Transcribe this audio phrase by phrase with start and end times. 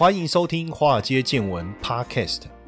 [0.00, 2.44] 欢迎收听《华尔街见闻》Podcast。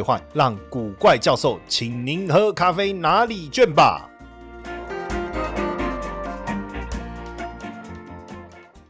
[0.00, 4.08] 兑换，让古怪教授请您喝咖啡哪里卷吧。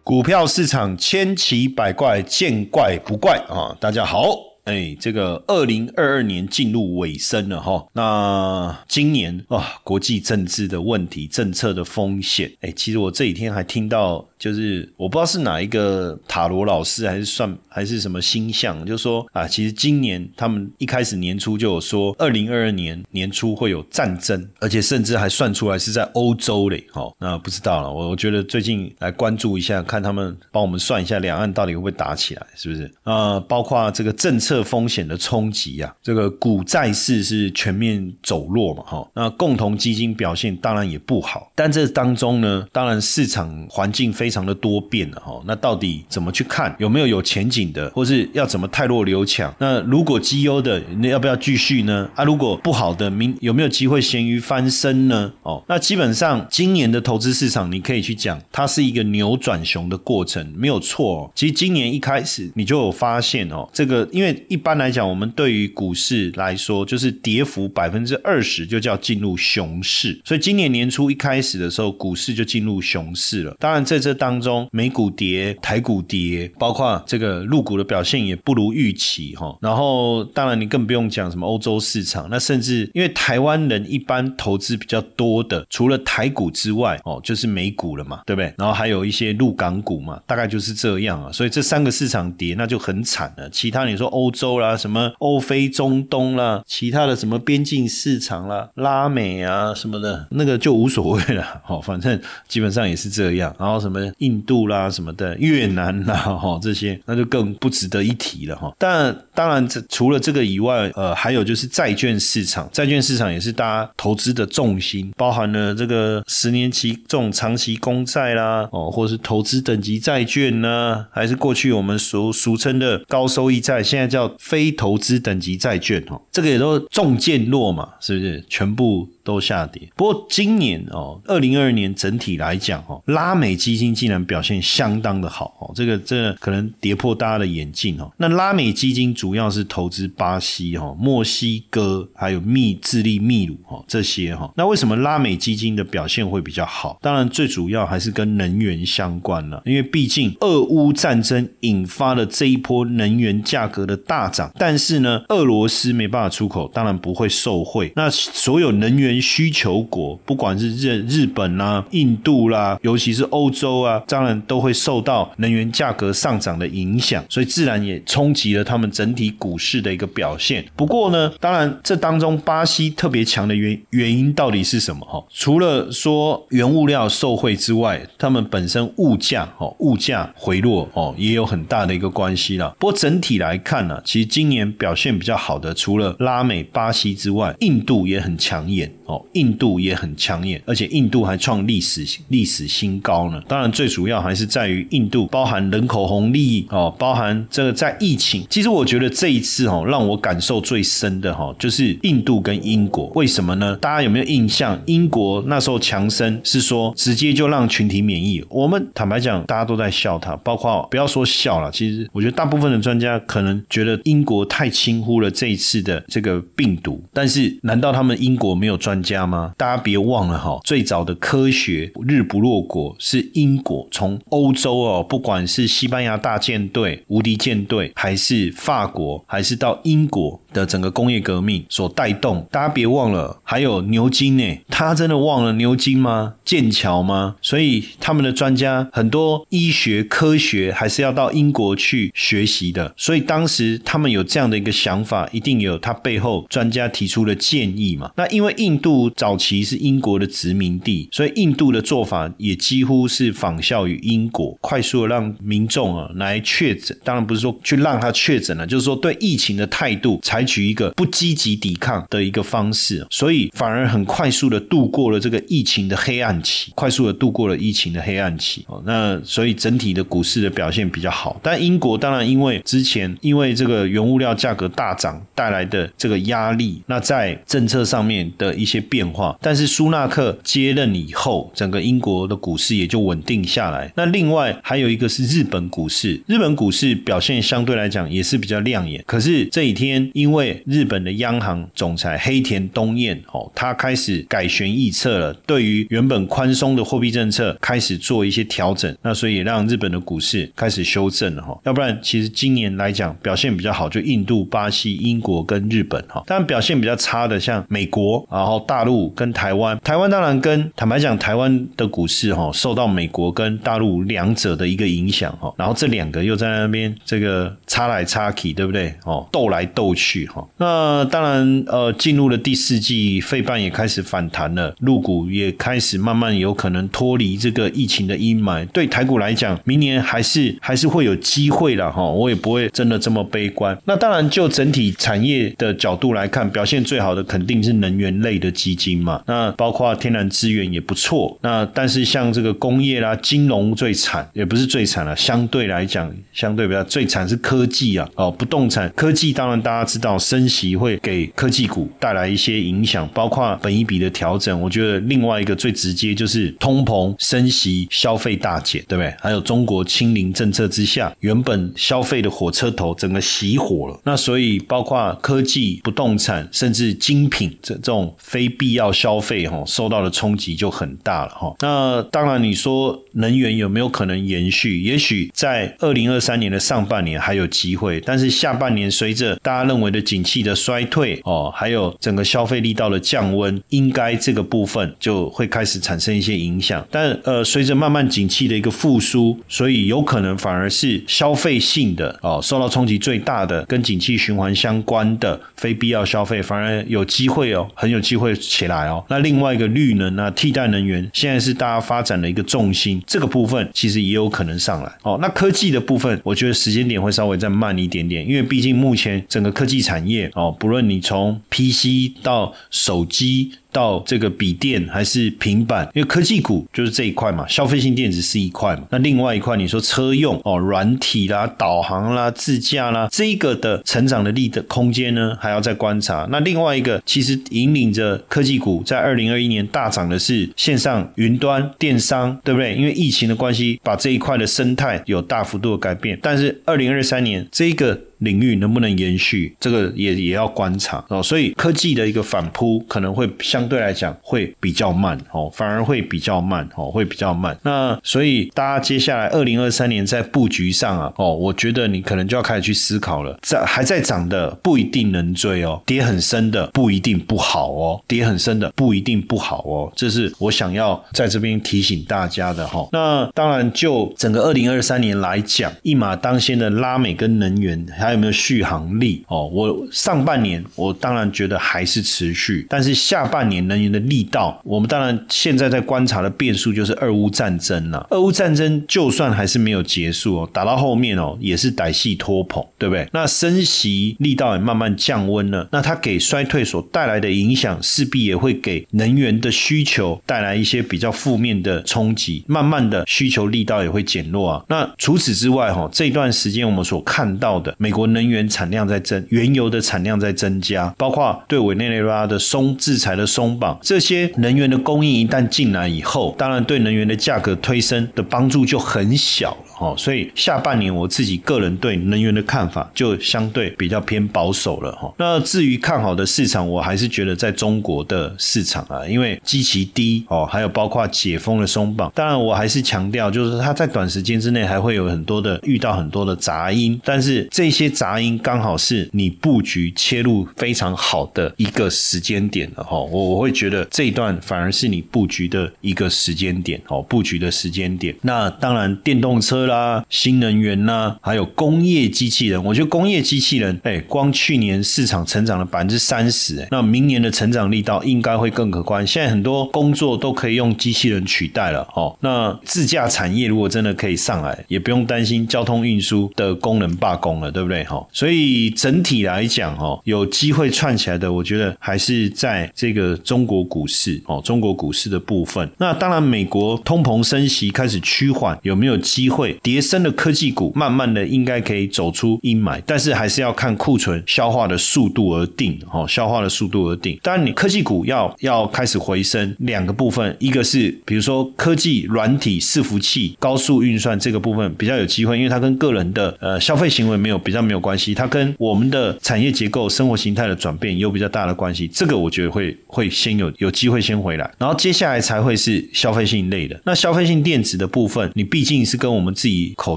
[0.05, 3.77] 股票市场千奇百怪，见怪不怪啊！
[3.81, 4.50] 大家好。
[4.71, 32.89] 哎，这个二零二二年进入尾声了哈，那今年啊，国际政治的问题、政策的风险，哎，其实我这几天还听到，就是我不知道是哪一个塔罗老师，还是算还是什么星象，就说啊，其实今年他们一开始年初就有说，二零二二年年初会有战争，而且甚至还算出来是在欧洲嘞，哦，那不知道了，我我觉得最近来关注一下，看他们帮我们算一下，两岸到底会不会打起来，是不是？
[33.03, 34.60] 啊，包括这个政策。
[34.63, 49.55] 风险的冲击啊，这个股债市是全面走弱嘛，哈，那共同基金表现当然也不好，但这当中呢，当然市场环境非常的多变了，哈，那到底怎么去看，有没有有前景的，或是要怎么太弱留强？
[49.59, 52.09] 那如果绩优的，那要不要继续呢？
[52.15, 55.33] 啊，如果不好的，明有没有机会咸鱼翻身呢？
[55.43, 61.31] 哦，那基本上今年的投资市场，你可以去讲，它是一个扭转熊的过程，没有错。
[61.35, 64.31] 其实今年一开始你就有发现哦，这个因为。
[64.51, 70.21] 一般来讲，我们对于股市来说，就是跌幅百分之二十就叫进入熊市。
[70.25, 73.57] 所以今年年初一开始的时候，股市就进入熊市了。
[73.61, 79.57] 当然，在这当中，美股跌、台股跌，包括这个陆股的表现也不如预期哈。
[79.63, 88.53] 然后，当然你更不用讲什么欧洲市场，那甚至因为台湾人一般投资比较多的，除了台股之外哦，就是美股了嘛，对不对？
[88.59, 91.31] 然后还有一些陆港股嘛，大概就是这样啊。
[91.31, 93.49] 所以这三个市场跌，那就很惨了。
[93.51, 94.29] 其他你说欧。
[94.33, 101.45] 洲啦，什么欧非中东啦，其他的什么边境市场啦，拉美啊什么的，那个就无所谓了。
[101.65, 102.19] 好， 反正
[102.49, 103.55] 基本上也是这样。
[103.59, 108.73] 然后什么印度啦什么的，越南啦哈 这些，那就更不值得一提了哈。
[108.79, 124.30] 但当然，这除了这个以外，呃，还有就是债券市场，债券市场也是大家投资的重心，包含了这个十年期这种长期公债啦，哦，或者是投资等级债券呢，还是过去我们俗俗称的高收益债，现在叫。
[124.39, 128.45] 非投资等级债券哦，这个也都重见落嘛，是不是？
[128.49, 129.09] 全部。
[129.23, 138.11] 都下跌，不过今年哦，二零二二年整体来讲哦，拉美基金竟然表现相当的好这个这可能跌破大家的眼镜哦。
[138.17, 144.51] 那拉美基金主要是投资巴西哈、墨西哥还有秘智利、秘鲁哈这些哈。
[144.57, 146.99] 那为什么拉美基金的表现会比较好？
[147.03, 157.93] 当然最主要还是跟能源相关了，因为毕竟俄乌战争引发了这一波能源价格的大涨，但是呢，俄罗斯没办法出口，当然不会受惠。
[157.97, 170.65] 那所有能源需求国，不管是日日本啦、印度啦，尤其是欧洲啊，当然都会受到能源价格上涨的影响，所以自然也冲击了他们整体股市的一个表现。
[170.77, 175.05] 不过呢，当然这当中巴西特别强的原原因到底是什么？
[175.07, 182.71] 哈，除了说原物料受惠之外，他们本身物价哦，物价回落哦，也有很大的一个关系了。
[182.79, 188.93] 不过整体来看呢，其实今年表现比较好的，除了拉美、巴西之外，印度也很抢眼。
[189.11, 193.43] 哦，印度也很抢眼，而且印度还创历史历史新高呢。
[193.49, 198.47] 当然，最主要还是在于印度包含人口红利哦，包含这个在疫情。
[198.49, 203.07] 其实我觉得这一次哦，让我感受最深的哈，就是印度跟英国。
[203.17, 203.77] 为什么呢？
[203.79, 204.81] 大家有没有印象？
[204.87, 208.45] 英国那时候强生是说直接就让群体免疫。
[208.49, 211.69] 我们坦白讲，大家都在笑他，包括不要说笑了。
[211.73, 217.03] 其实我觉得大部分的专家可能觉得英国太轻忽了这一次的这个病毒。
[217.13, 219.00] 但是难道他们英国没有专？
[219.03, 219.53] 家吗？
[219.57, 232.47] 大家别忘了哈，最早的科学日不落国是英国，从欧洲哦，不管是西班牙大舰队、无敌舰队，还是法国，还是到英国，的整个工业革命所带动。
[232.51, 236.35] 大家别忘了，还有牛津呢，他真的忘了牛津吗？
[236.45, 237.37] 剑桥吗？
[237.41, 242.93] 所以他们的专家很多医学科学还是要到英国去学习的。
[242.97, 248.11] 所以当时他们有这样的一个想法，一定有他背后专家提出的建议嘛。
[248.17, 256.97] 那因为印度早期是英国的殖民地，所以印度的做法也几乎是仿效于英国，快速的让民众啊来确诊。
[257.05, 268.65] 当然不是说去让他确诊了，就是说对疫情的态度才采取一个不积极抵抗的一个方式，所以反而很快速的度过了这个疫情的黑暗期，快速的度过了疫情的黑暗期。
[268.67, 271.39] 哦，那所以整体的股市的表现比较好。
[271.43, 283.93] 但英国当然因为之前因为这个原物料价格大涨带来的这个压力，那在政策上面的一些变化，但是苏纳克接任以后，整个英国的股市也就稳定下来。
[283.95, 289.05] 那另外还有一个是日本股市，日本股市表现相对来讲也是比较亮眼。
[289.07, 301.59] 可是这几天因因为日本的央行总裁黑田东彦哦，他开始改弦易辙了，对于原本宽松的货币政策开始做一些调整，那所以也让日本的股市开始修正了哈。
[301.65, 306.23] 要不然其实今年来讲表现比较好，就印度、巴西、英国跟日本哈。
[306.29, 318.93] 当然表现比较差的像美国，然后大陆跟台湾，台湾当然跟坦白讲，台湾的股市哈受到美国跟大陆两者的一个影响哈，然后这两个又在那边这个插来插去，对不对？
[319.05, 320.45] 哦，斗来斗去哈。
[320.57, 328.67] 那当然呃，进入了第四季，费半也开始反弹了，陆股也开始慢慢有可能脱离这个疫情的阴霾。
[328.67, 333.79] 对台股来讲，明年还是还是会有机会了哈，我也不会真的这么悲观。
[333.85, 339.23] 那当然就整体产业的角度来看，表现最好的肯定是能源类的基金嘛。
[339.29, 341.39] 那包括天然资源也不错。
[341.43, 348.07] 那但是像这个工业啦、金融最惨，也不是最惨了，相对来讲，相对比较最惨是科技啊。
[348.17, 354.61] 哦，不动产科技当然大家知道，升息会给科技股带来一些影响，包括本一笔的调整。
[354.61, 359.15] 我觉得另外一个最直接就是通膨升息，消费大减，对不对？
[359.21, 364.01] 还有中国清零政策之下，原本消费的火车头整个熄火了。
[364.05, 371.55] 那所以包括科技、不动产，甚至精品这这种非必要消费，哈，受到的冲击就很大了，哈。
[371.61, 374.81] 那当然你说能源有没有可能延续？
[374.81, 386.87] 也许在二零二三年的上半年还有机会，但是下半年随着大家认为的景气的衰退，哦，还有整个消费力道的降温，应该这个部分就会开始产生一些影响。
[386.91, 399.05] 但呃，随着慢慢景气的一个复苏，所以有可能反而是消费性的哦，受到冲击最大的跟景气循环相关的非必要消费，反而有机会哦，很有机会起来哦。
[399.09, 405.19] 那另外一个绿能啊，替代能源，现在是大家发展的一个重心，这个部分其实也有可能上来哦。
[405.21, 413.53] 那科技的部分，我觉得时间点会稍微再慢一点点，因为毕竟目前整个科技产业哦，不论你从 PC 到手机。
[413.73, 418.83] 到这个笔电还是平板，因为科技股就是这一块嘛，消费性电子是一块嘛。
[418.91, 426.27] 那另外一块你说车用哦，软体啦、导航啦、自驾啦，这个的成长的力的空间呢，还要再观察。
[426.31, 432.75] 那另外一个其实引领着科技股在二零二一年大涨的是线上云端电商，对不对？
[432.75, 436.19] 因为疫情的关系，把这一块的生态有大幅度的改变。
[436.23, 437.99] 但是二零二三年这个。
[438.21, 441.23] 领域能不能延续，这个也也要观察哦。
[441.23, 447.57] 所以科技的一个反扑可能会相对来讲会比较慢哦，反而会比较慢哦，会比较慢。
[447.63, 453.39] 那所以大家接下来二零二三年在布局上啊哦，我觉得你可能就要开始去思考了。
[453.43, 459.93] 在还在涨的不一定能追哦，跌很深的不一定不好哦，跌很深的不一定不好哦。
[459.97, 462.87] 这是我想要在这边提醒大家的哈。
[462.93, 468.10] 那当然就整个二零二三年来讲，一马当先的拉美跟能源还。
[468.11, 469.25] 还有没有续航力？
[469.29, 478.05] 哦，我上半年我当然觉得还是持续，但是下半年能源的力道，我们当然现在在观察的变数就是俄乌战争了。
[478.11, 483.09] 俄乌战争就算还是没有结束哦，打到后面哦也是歹戏拖棚，对不对？
[483.13, 494.65] 那升息力道也慢慢降温了，那它给衰退所带来的影响，势必也会给能源的需求带来一些比较负面的冲击，慢慢的需求力道也会减弱啊。
[494.69, 498.00] 那除此之外哈，这段时间我们所看到的美国。
[498.01, 509.55] 国能源产量在增，原油的产量在增加，包括对委内瑞拉的松制裁的松绑，这些能源的供应一旦进来以后，当然对能源的价格推升的帮助就很小。
[509.81, 515.13] 哦，所以下半年我自己个人对能源的看法就相对比较偏保守了哈。
[515.19, 522.13] 那至于看好的市场，我还是觉得在中国的市场啊，因为基期低哦，还有包括解封的松绑。
[522.15, 532.99] 当然，我还是强调，就是它在短时间之内还会有很多的遇到很多的杂音，但是这些杂音刚好是你布局切入非常好的一个时间点了哈。
[532.99, 538.15] 我我会觉得这一段反而是你布局的一个时间点哦，布局的时间点。
[538.21, 549.07] 那当然，电动车啦、新能源啦，还有工业机器人，我觉得工业机器人，哎，光去年市场成长了百分之三十，哎，那明年的成长力道应该会更可观。
[549.07, 552.15] 现在很多工作都可以用机器人取代了哦。
[552.21, 557.85] 那自驾产业如果真的可以上来，也不用担心交通运输的功能罢工了，对不对？
[557.85, 565.71] 哈，所以整体来讲，哦，有机会串起来的，我觉得还是在这个中国股市哦，中国股市的部分。
[565.79, 577.19] 那当然，美国通膨升息开始趋缓，有没有机会叠升的科技股，慢慢的应该可以走出阴霾，但是还是要看库存消化的速度而定，哦，消化的速度而定。
[577.23, 591.87] 当然，你科技股要要开始回升，两个部分，一个是比如说科技软体伺服器、高速运算这个部分比较有机会，因为它跟个人的呃消费行为没有比较没有关系，它跟我们的产业结构、生活形态的转变有比较大的关系。
[591.89, 596.81] 这个我觉得会会先有有机会先回来，然后接下来才会是消费性类的。
[596.85, 599.97] 那消费性电子的部分，你毕竟是跟我们自己口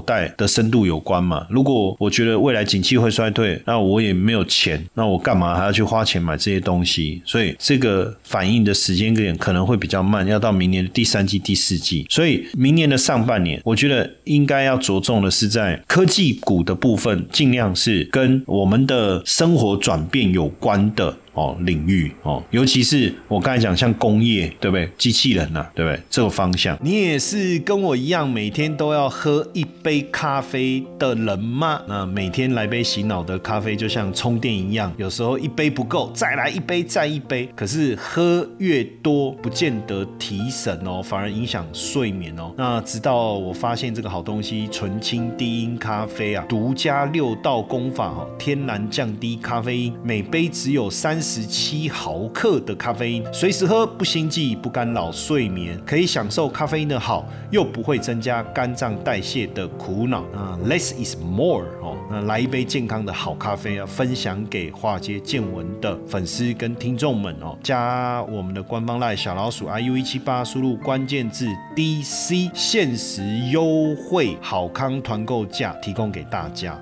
[0.00, 1.46] 袋的深度有关嘛。
[1.50, 7.22] 如果我觉得未来景气会衰退，那我也没有钱，那我干嘛还要去花钱买这些东西？
[7.24, 12.06] 所以这个反应的时间点可能会比较慢，要到明年的第三季、第四季。
[12.08, 21.18] 所以明年的上半年，我觉得应该要着重的是在科技股的部分，尽量是跟我们的生活转变有关的。
[21.34, 24.88] 哦，领域哦，尤其是我刚才讲像工业，对不对？
[24.96, 26.00] 机器人呐，对不对？
[26.08, 31.82] 这个方向，你也是跟我一样每天都要喝一杯咖啡的人吗？
[31.88, 37.48] 那每天来杯洗脑的咖啡，就像充电一样，有时候一杯不够，再来一杯，再一杯。
[37.56, 42.52] 可是喝越多，不见得提神哦，反而影响睡眠哦。
[42.56, 51.23] 那直到我发现这个好东西——纯青低音咖啡啊，独家六道功法哦，天然降低咖啡因，每杯只有三。
[51.24, 60.20] 十七毫克的咖啡因，随时喝不心悸，不干扰睡眠，可以享受咖啡因的好，又不会增加肝脏代谢的苦恼。
[60.34, 76.78] 啊，less is more 哦，那来一杯健康的好咖啡啊，分享给化街见闻的粉丝跟听众们哦，加我们的官方赖小老鼠 iu 一七八，输入关键字 dc，限时优惠好康团购价提供给大家。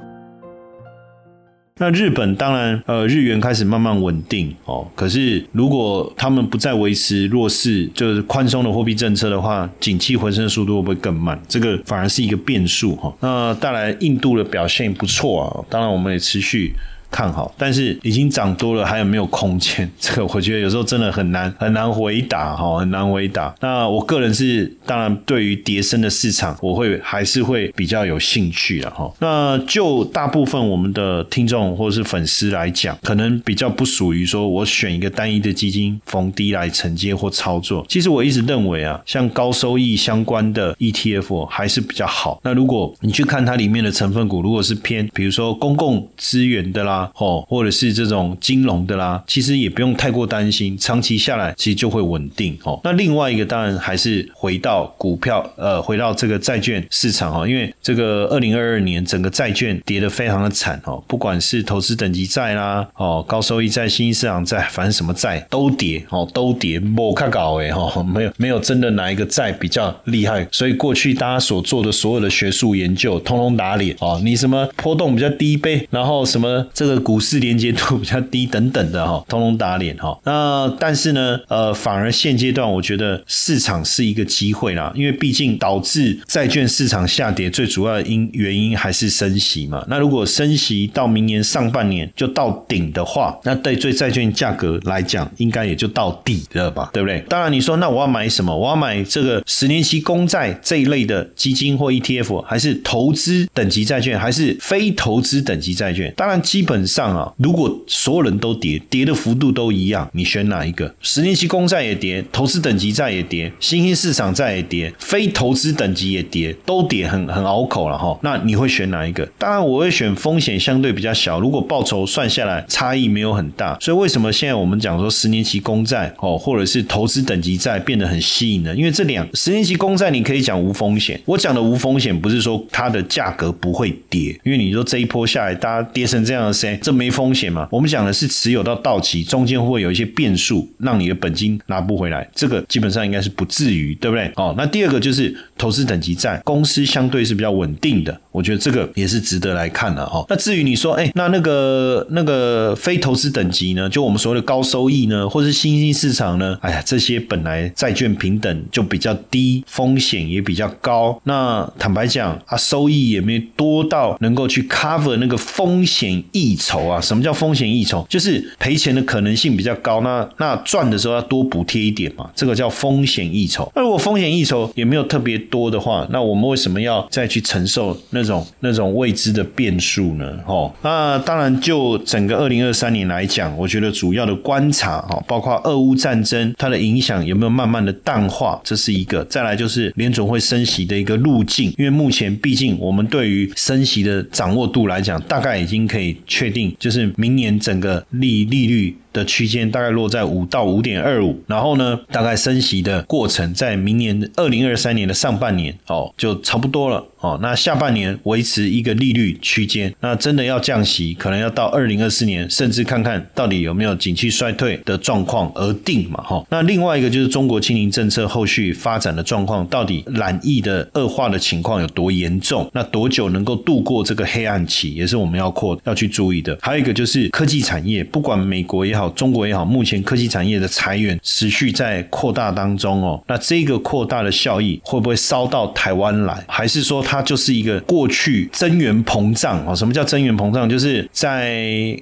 [1.79, 4.87] 那日本当然，呃，日元开始慢慢稳定哦。
[4.95, 11.41] 可是如果他们不再维持弱势，就是宽松的货币政策的话，景气回升的速度会不会更慢？
[11.49, 13.13] 这个反而是一个变数哈。
[13.21, 16.73] 那带来印度的表现不错啊，当然我们也持续。
[17.13, 19.89] 看好，但是已经涨多了，还有没有空间？
[20.01, 23.55] 这个我觉得有时候真的很难很难回答哈，很难回答。
[23.61, 29.13] 那我个人是当然对于叠升的市场，我会还是会比较有兴趣的哈。
[29.21, 37.85] 那就大部分我们的听众或者是粉丝来讲，可能比较不属于说我选一个单一的基金逢低来承接或操作。
[37.89, 42.41] 其实我一直认为啊，像高收益相关的 ETF 还是比较好。
[42.43, 47.02] 那如果你去看它里面的成分股，如果是偏比如说公共资源的啦。
[47.17, 52.81] 哦，或者是这种金融的啦，其实也不用太过担心，长期下来其实就会稳定哦。
[52.85, 76.92] 那另外一个当然还是回到股票，呃，回到这个债券市场哦，因为这个二零二二年整个债券跌得非常的惨哦，不管是投资等级债啦，哦，高收益债、新兴市场债，反正什么债都跌哦，都跌，没看搞诶哈，没有没有真的哪一个债比较厉害，所以过去大家所做的所有的学术研究，通通打脸哦，你什么波动比较低呗，然后什么这个。
[77.01, 80.19] 股市连接度比较低等等的哈， 通通打脸哈。
[80.25, 89.85] 那但是呢，呃，反而现阶段我觉得市场是一个机会啦，因为毕竟导致债券市场下跌最主要的因原因还是升息嘛。
[89.89, 97.21] 那如果升息到明年上半年就到顶的话，那对对债券价格来讲，应该也就到底了吧，对不对？
[97.29, 98.57] 当然你说那我要买什么？
[98.57, 106.13] 我要买这个十年期公债这一类的基金或 ETF，还是投资等级债券，还是非投资等级债券？
[106.17, 106.82] 当然基本。
[106.87, 110.95] 上啊，如果所有人都跌，跌的幅度都一样，你选哪一个？
[111.01, 118.19] 十年期公债也跌，投资等级债也跌，新兴市场债也跌，非投资等级也跌，都跌很很拗口了哈。
[118.23, 119.25] 那你会选哪一个？
[119.39, 123.77] 当然我会选风险相对比较小，如果报酬算下来差异没有很大。
[123.81, 128.75] 所以为什么现在我们讲说十年期公债哦，或者是投资等级债变得很吸引呢？
[128.75, 136.53] 因为这两十年期公债你可以讲无风险，我讲的无风险不是说它的价格不会跌，因为你说这一波下来大家跌成这样的
[136.83, 137.69] 这没风险嘛？
[137.71, 144.31] 我们讲的是持有到到期中间会有一些变数，让你的本金拿不回来，这个基本上应该是不至于，对不对？
[144.37, 150.27] 哦，那第二个就是投资等级债，公司相对是比较稳定的，我觉得这个也是值得来看的哦。
[150.29, 153.89] 那至于你说，哎，那那个那个非投资等级呢？
[153.89, 156.59] 就我们所谓的高收益呢，或是新兴市场呢？
[156.63, 161.21] 哎呀，这些本来债券平等就比较低，风险也比较高。
[161.23, 167.01] 那坦白讲啊，收益也没多到能够去 cover 那个风险溢酬啊。
[167.01, 168.05] 什么叫风险溢酬？
[168.09, 170.01] 就是赔钱的可能性比较高。
[170.01, 173.71] 那那赚的时候要多补贴一点嘛，这个叫风险溢酬。
[173.77, 180.39] 那如果风险溢酬也没有特别多的话，那我们为什么要再去承受那种那种未知的变数呢？
[180.47, 189.23] 哦，那当然就整个二零二三年来讲，我觉得主要的观察哈，包括俄乌战争它的影响有没有慢慢的淡化，这是一个。
[189.27, 198.97] 再来就是联总会升息的一个路径，因为目前毕竟我们对于升息的掌握度来讲，大概已经可以确定，就是明年整个利利率。
[199.13, 207.05] 的区间大概落在五到五点二五，然后呢，大概升息的过程在明年二零二三年的上半年哦，就差不多了。
[207.23, 207.39] 哦。
[207.41, 216.45] 那下半年维持一个利率区间，那真的要降息，可能要到二零二四年，甚至看看到底有没有景气衰退的状况而定嘛哈。
[216.51, 222.69] 那另外一个就是中国清零政策后续发展的状况，到底染疫的恶化的情况有多严重？
[222.75, 226.59] 那多久能够度过这个黑暗期，也是我们要扩要去注意的。
[226.61, 229.09] 还有一个就是科技产业，不管美国也好。
[229.15, 233.23] 中国也好，目前科技产业的裁员持续在扩大当中哦。
[233.29, 236.45] 那这个扩大的效益会不会烧到台湾来？
[236.49, 239.77] 还是说它就是一个过去增援膨胀哦？
[239.77, 240.67] 什么叫增援膨胀？
[240.67, 241.61] 就是在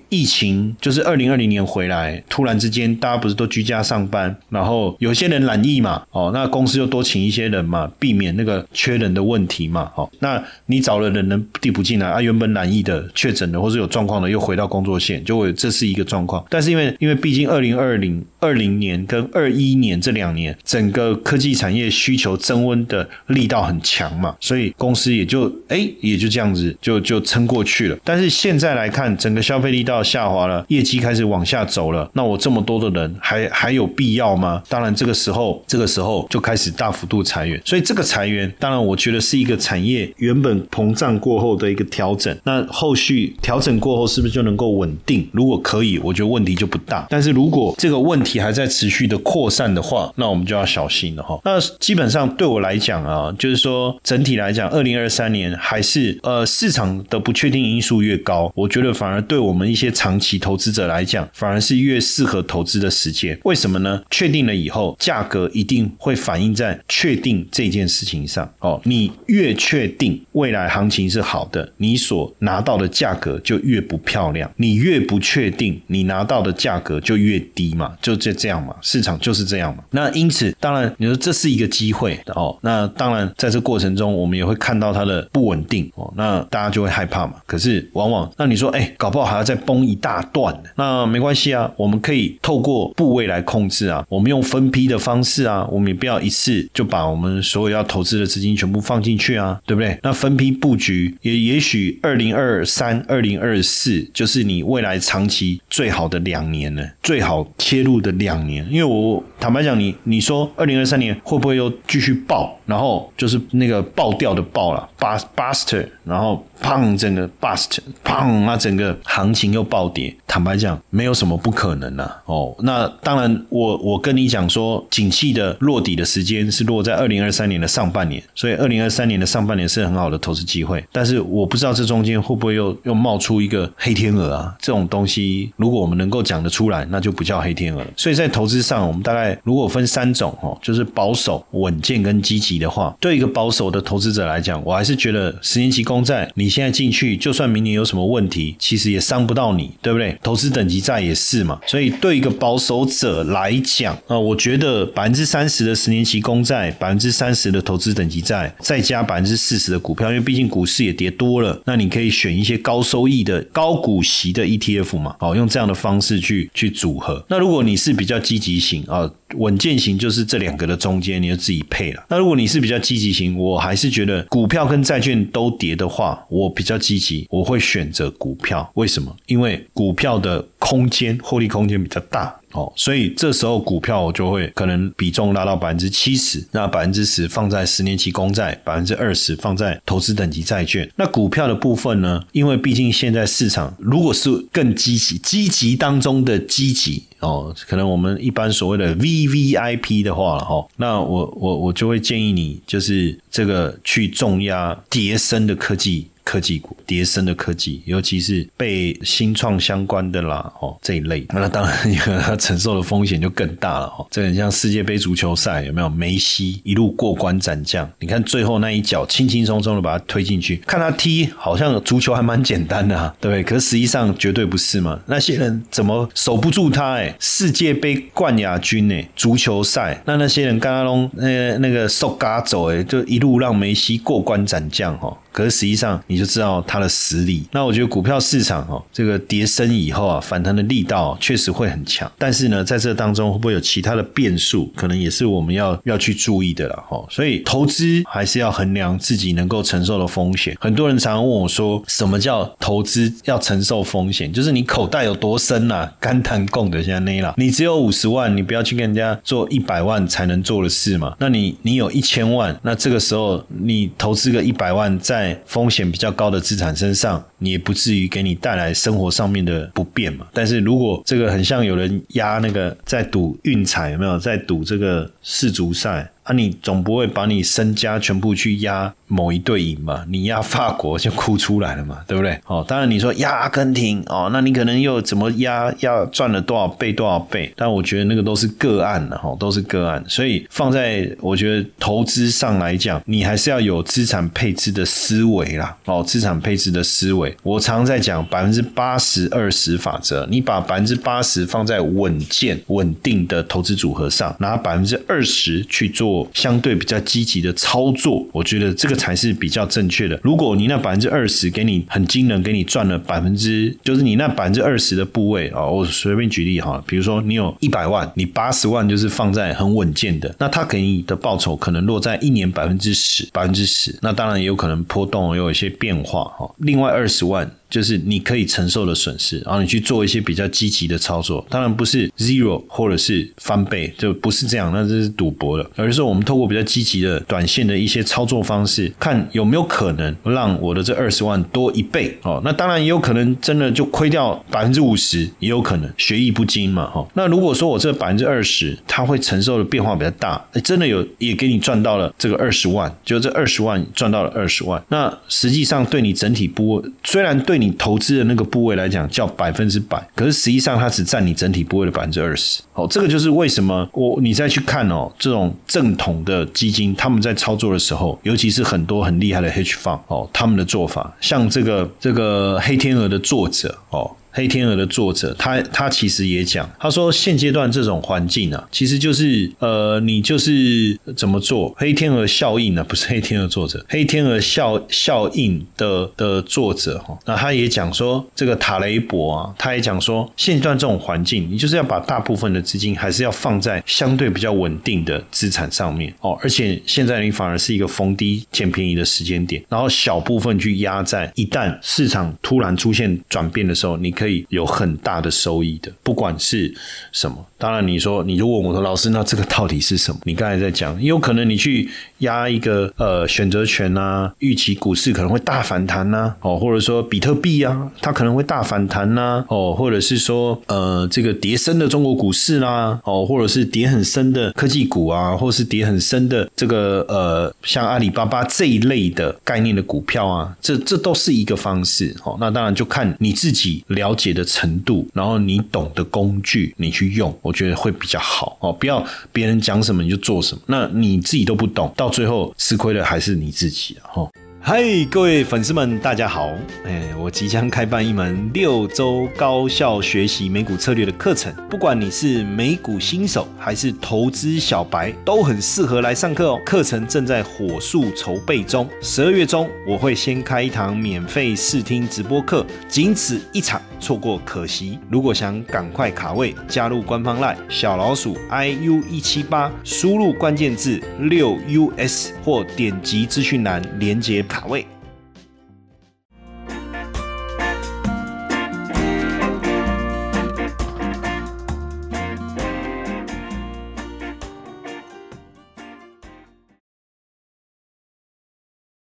[0.08, 12.22] 疫情，就是二零二零年回来，突然之间大家不是都居家上班，然后有些人染疫嘛，哦，那公司又多请一些人嘛，避免那个缺人的问题嘛，哦，那你找了人能递补进来啊？
[12.22, 16.46] 原本染疫的、确诊的或是有状况的，又回到工作线，就会这是一个状况。
[16.48, 27.96] 但是因为因为毕竟，二零二零二零年跟二一年这两年，整个科技产业需求增温的力道很强嘛，所以公司也就哎也就这样子就就撑过去了。
[28.04, 34.62] 但是现在来看，整个消费力道下滑了，业绩开始往下走了，那我这么多的人还还有必要吗？
[34.68, 42.36] 当然，这个时候这个时候就开始大幅度裁员，所以这个裁员，当然我觉得是一个产业原本膨胀过后的一个调整。
[42.44, 45.28] 那后续调整过后，是不是就能够稳定？
[45.32, 47.06] 如果可以，我觉得问题就不大。
[47.10, 51.38] 但是如果这个问题还在持续的扩散的话，那我们就要小心了哈。
[51.44, 63.38] 那基本上对我来讲啊，就是说整体来讲，二零零二三年还是呃市场的不确定因素越高，我觉得反而对我们一些长期投资者来讲，反而是越适合投资的时间。
[63.44, 64.02] 为什么呢？
[64.10, 68.80] 确定了以后，价格一定会反映在确定这件事情上哦。
[68.84, 77.00] 你越确定未来行情是好的，你所拿到的价格就越不漂亮；你越不确定，你拿到的价格。
[77.00, 79.82] 就越低嘛，就就这样嘛，市场就是这样嘛。
[79.90, 82.56] 那因此，当然你说这是一个机会哦。
[82.62, 86.10] 那当然，在这过程中，我们也会看到它的不稳定哦。
[86.16, 87.34] 那大家就会害怕嘛。
[87.46, 94.04] 可是往往，那你说，哎，搞不好还要再崩一大段那没关系啊，我们可以透过部位来控制啊。
[94.08, 99.98] 我们用分批的方式啊，我们也不要一次就把我们所有要投资的资金全部放进去啊，对不对？
[100.02, 106.88] 那分批布局，也也许二零二三、二零二四就是你未来长期最好的两年了。
[107.02, 112.56] 最好切入的两年，因为我坦白讲，你你说二零二三年会不会又继续爆？
[112.70, 114.88] 然后就是那个爆掉的爆了
[115.36, 116.42] ，buster，然后。
[116.62, 116.96] 砰！
[116.96, 118.44] 整个 bust，砰！
[118.44, 120.14] 那整个行情又暴跌。
[120.26, 122.22] 坦白讲，没有什么不可能啊。
[122.26, 130.84] 哦，那当然，我我跟你讲说，景气的落底的时间是落在二零二三年的上半年，所以二零二三年的上半年是很好的投资机会。
[130.92, 134.54] 但是我不知道这中间会不会又又冒出一个黑天鹅啊？
[134.60, 137.88] 这种东西，如果我们能够讲得出来，那就不叫黑天鹅了。
[137.96, 150.18] 所以在投资上，我们大概如果分三种哦，就是保守、稳健跟积极的话，对一个保守的投资者来讲，我还是觉得十年期公债你现在进去，就算明年有什么问题，其实也伤不到你，对不对？
[150.22, 151.60] 投资等级债也是嘛。
[151.66, 167.24] 所以对一个保守者来讲，啊，我觉得百分之三十的十年期公债，百分之三十的投资等级债，再加百分之四十的股票，因为毕竟股市也跌多了，那你可以选一些高收益的高股息的 ETF 嘛，哦，用这样的方式去去组合。
[167.28, 169.10] 那如果你是比较积极型啊。
[169.36, 172.04] 稳健型就是这两个的中间，你就自己配了。
[172.08, 178.70] 那如果你是比较积极型，我还是觉得股票跟债券都跌的话，我我比较积极，我会选择股票。
[178.74, 179.14] 为什么？
[179.26, 182.39] 因为股票的空间获利空间比较大。
[182.52, 190.90] 哦，所以这时候股票我就会可能比重拉到百分之七十，那百分之十放在十年期公债，百分之二十放在投资等级债券。
[190.96, 192.22] 那股票的部分呢？
[192.32, 206.08] 因为毕竟现在市场如果是更积极，积极当中的积极哦，可能我们一般所谓的 V V I P 的话了哈，那我我我就会建议你就是这个去重压叠升的科技。
[206.22, 211.92] 科技股叠升的科技，尤其是被新创相关的啦，哦这一类，那当然
[212.40, 214.06] 承受的风险就更大了哦。
[214.10, 217.88] 这很像世界杯足球赛，有没有梅西一路过关斩将？
[218.00, 223.44] 你看最后那一脚，轻轻松松的把他推进去，看他踢，好像足球还蛮简单的啊，对不对？
[223.44, 224.98] 可是实际上绝对不是嘛。
[225.06, 226.94] 那些人怎么守不住他？
[226.94, 235.16] 哎，世界杯冠亚军哎，足球赛，那那些人刚刚弄那那个受嘎走哎，就一路让梅西过关斩将哈。
[235.32, 237.44] 可是实际上，你就知道它的实力。
[237.52, 242.10] 那我觉得股票市场哦，这个跌升以后啊，反弹的力道确实会很强。
[242.18, 244.72] 但是呢，在这当中会不会有其他的变数？
[244.76, 247.04] 可能也是我们要要去注意的了哈。
[247.10, 250.56] 所以投资还是要衡量自己能够承受的风险。
[250.60, 254.32] 很多人常常问我说，什么叫投资要承受风险？
[254.32, 255.88] 就是你口袋有多深呐？
[256.00, 257.34] 肝胆共的像那啦。
[257.36, 261.14] 你只有五十万，你不要去跟人家做一百万才能做的事嘛。
[261.18, 270.26] 那你你有一千万，那这个时候你投资个一百万在在风险比较高的资产身上，你也不至于给你带来生活上面的不便嘛。
[270.32, 276.10] 但是如果这个很像有人压那个在赌运彩，有没有在赌这个世足赛？
[276.30, 280.04] 那你总不会把你身家全部去压某一队赢嘛？
[280.08, 282.38] 你压法国就哭出来了嘛， 对不对？
[282.46, 287.52] 哦，当然你说压阿根廷哦，那你可能又怎么压要赚了多少倍多少倍？
[287.56, 290.00] 但我觉得那个都是个案的哈，都是个案。
[290.06, 295.76] 所以放在我觉得投资上来讲，你还是要有资产配置的思维啦。
[295.86, 306.19] 哦，资产配置的思维，我常在讲百分之八十二十法则，你把百分之八十放在稳健稳定的投资组合上，拿百分之二十去做。
[306.32, 310.18] 相对比较积极的操作，我觉得这个才是比较正确的。
[310.22, 326.50] 如果你那百分之二十给你很惊人，给你赚了百分之，就是你那百分之二十的部位啊，我随便举例哈，比如说你有一百万，你八十万就是放在很稳健的，那它给你的报酬可能落在一年百分之十，百分之十，那当然也有可能波动，有一些变化哈。
[326.58, 327.50] 另外二十万。
[327.70, 335.70] 就是你可以承受的损失，然后你去做一些比较积极的操作，当然不是 zero 或者是翻倍，就不是这样，那这是赌博了。
[335.76, 342.42] 而是说我们透过比较积极的短线的一些操作方式，看有没有可能让我的这二十万多一倍哦。
[342.44, 347.06] 那当然也有可能真的就亏掉百分之五十，也有可能学艺不精嘛哈。
[347.14, 357.59] 那如果说我这百分之二十，它会承受的变化比较大，真的有也给你赚到了这个二十万，就这二十万赚到了二十万，那实际上对你整体波虽然对。
[357.60, 362.62] 你投资的那个部位来讲叫百分之百，可是实际上它只占你整体部位的百分之二十。
[362.72, 374.10] 好，这个就是为什么我你再去看哦，这种正统的基金他们在操作的时候，尤其是很多很厉害的 H Fund 哦，他们的做法，像这个这个黑天鹅的作者哦。
[374.32, 382.84] 黑天鹅的作者，他他其实也讲，他说现阶段这种环境啊，其实就是呃，你就是怎么做黑天鹅效应呢？
[382.84, 404.14] 不是黑天鹅作者，黑天鹅效效应的的作者哈，那他也讲说，这个塔雷伯啊，他也讲说，现阶段这种环境，你就是要把大部分的资金还是要放在相对比较稳定的资产上面哦，而且现在你反而是一个逢低捡便宜的时间点，然后小部分去压在一旦市场突然出现转变的时候，你。
[404.20, 406.74] 可以有很大的收益的，不管是
[407.10, 407.46] 什么。
[407.56, 410.20] 当然，你说你就问我说，老师，那这个到底是什么？
[410.24, 432.14] 你刚才在讲，有可能你去压一个呃选择权啊，预期股市可能会大反弹呐，哦，或者说比特币啊，它可能会大反弹呐，哦，或者是说呃这个跌深的中国股市啦，哦，或者是跌很深的科技股啊，或是跌很深的这个呃像阿里巴巴这一类的概念的股票啊，这这都是一个方式。
[432.24, 434.09] 哦，那当然就看你自己了。
[434.10, 438.72] 了解的程度，然后你懂的工具，你去用，我觉得会比较好哦。
[438.72, 444.28] 不要别人讲什么你就做什么，那你自己都不懂，到最后吃亏的还是你自己哈。
[444.62, 446.50] 嗨，各位粉丝们，大家好！
[446.84, 456.60] 哎，我即将开办一门六周高效学习美股策略的课程，不管你是美股新手还是投资小白，都很适合来上课哦。
[456.66, 464.98] 课程正在火速筹备中，十二月中我会先开一堂免费试听直播课，仅此一场，错过可惜。
[465.08, 471.56] 如果想赶快卡位，加入官方 LINE 小老鼠 iu 一七八，输入关键字六
[471.98, 474.42] us 或点击资讯栏连接。
[474.44, 474.86] 卡位。